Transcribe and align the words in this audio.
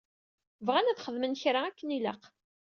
Bɣan 0.65 0.89
ad 0.91 1.01
xedmen 1.05 1.39
kra 1.41 1.59
akken 1.67 1.95
ilaq. 1.97 2.21